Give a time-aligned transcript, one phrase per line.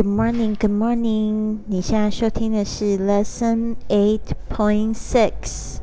[0.00, 1.58] Good morning, good morning。
[1.66, 5.76] 你现在收听的是 Lesson Eight Point Six。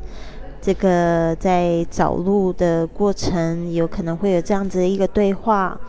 [0.60, 5.80] 这个在找路的过程，有可能会有这样子的一个对话。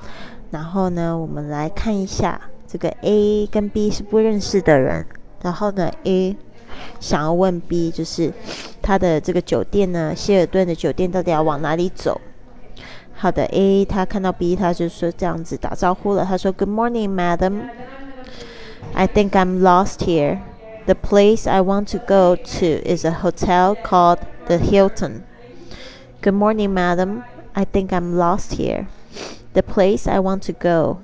[0.52, 5.08] 然后呢，我们来看一下，这个 A 跟 B 是不认识的人。
[5.42, 6.38] 然后呢，A
[7.00, 8.32] 想要问 B，就是
[8.80, 12.22] 他的这个酒店呢，希尔顿的酒店到底要往哪里走？
[13.14, 16.24] 好的，A 他看到 B，他就说这样子打招呼了。
[16.24, 17.64] 他说：“Good morning, madam.
[18.95, 20.43] I think I'm lost here.
[20.87, 25.25] The place I want to go to is a hotel called the Hilton.
[26.21, 27.25] Good morning, madam.
[27.55, 28.87] I think I'm lost here.
[29.53, 30.99] The place I want to go,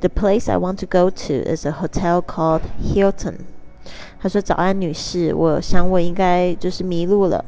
[0.00, 3.46] the place I want to go to is a hotel called Hilton.”
[4.20, 7.44] 他说：“早安，女士，我想我应该就是迷路了。”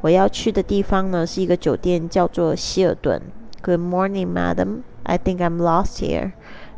[0.00, 3.20] 我要去的地方呢是一个酒店，叫做希尔顿。
[3.62, 4.82] Good morning, madam.
[5.04, 6.32] I think I'm lost here.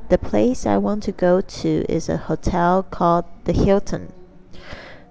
[0.09, 4.09] The place I want to go to is a hotel called the Hilton.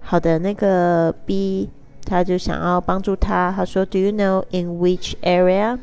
[0.02, 1.70] 好的，那个 B
[2.06, 5.80] 他就想要帮助他，他说，Do you know in which area?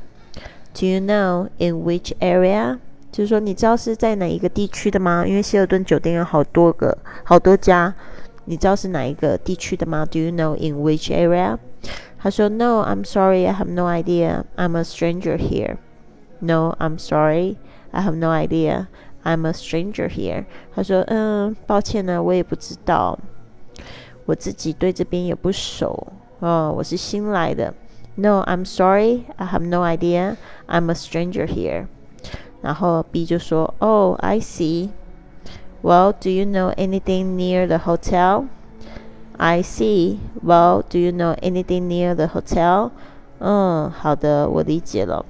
[0.75, 2.79] Do you know in which area?
[3.11, 5.25] 就是说，你知道是在哪一个地区的吗？
[5.27, 7.93] 因为希尔顿酒店有好多个，好多家，
[8.45, 10.07] 你知道是哪一个地区的吗？
[10.07, 11.59] Do you know in which area?
[12.23, 14.45] 他说：“No, I'm sorry, I have no idea.
[14.57, 15.79] I'm a stranger here.
[16.39, 17.57] No, I'm sorry,
[17.91, 18.89] I have no idea.
[19.25, 23.19] I'm a stranger here.” 他说：“嗯，抱歉呢，我也不知道，
[24.27, 27.75] 我自己对这边也不熟哦，我是新来的。”
[28.17, 30.37] No, I'm sorry, I have no idea.
[30.67, 31.87] I'm a stranger here.
[32.61, 34.91] 然后 B 就说：“Oh, I see.
[35.83, 38.47] Well, do you know anything near the hotel?”
[39.39, 40.19] I see.
[40.45, 42.91] Well, do you know anything near the hotel?
[43.39, 45.25] 嗯，好的，我理解了。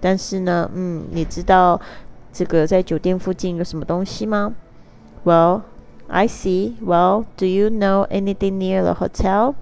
[0.00, 1.78] 但是呢，嗯，你知道
[2.34, 4.54] 这个在酒店附近有什么东西吗？
[5.24, 5.62] Well,
[6.06, 6.74] I see.
[6.80, 9.54] Well, do you know anything near the hotel?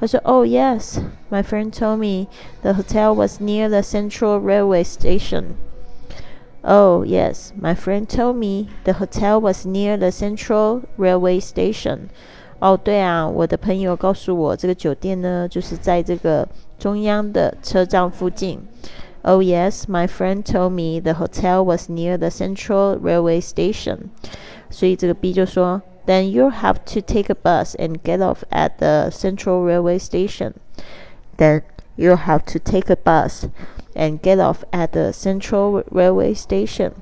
[0.00, 0.98] 他说，Oh yes,
[1.30, 2.28] my friend told me
[2.62, 5.56] the hotel was near the Central Railway Station.
[6.62, 12.08] Oh yes, my friend told me the hotel was near the Central Railway Station.
[12.60, 16.46] 哦，对啊，我的朋友告诉我，这个酒店呢，就是在这个
[16.78, 18.60] 中央的车站附近。
[19.22, 24.10] Oh yes, my friend told me the hotel was near the Central Railway Station。
[24.70, 29.98] 所以这个 B 就说，Then you have to take a bus and get off at the Central Railway
[29.98, 30.54] Station.
[31.36, 31.62] Then
[31.96, 33.48] you have to take a bus
[33.94, 36.92] and get off at the Central Railway Station.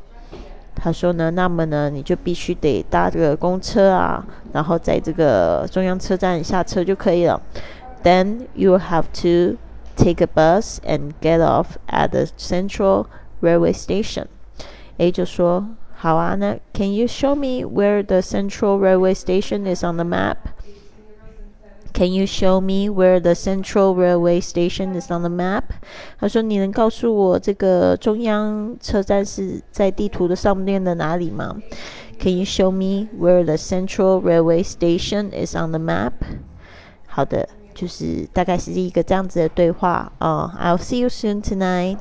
[0.74, 7.41] 他说呢，那么呢，你就必须得搭这个公车啊，然后在这个中央车站下车就可以了。
[8.02, 9.56] Then you have to
[9.97, 13.06] take a bus and get off at the Central
[13.41, 14.26] Railway Station.
[14.98, 20.36] A 就说，好啊，那 Can you show me where the Central Railway Station is on the map?
[21.92, 25.64] Can you show me where the Central Railway Station is on the map？
[26.19, 31.56] 他说：“你能告诉我这个中央车站是在地图的上面的哪里吗？”
[32.19, 36.12] Can you show me where the Central Railway Station is on the map？
[37.06, 37.48] 好的，
[37.81, 40.51] 就是大概是一个这样子的对话哦。
[40.55, 41.97] I'll see you soon tonight.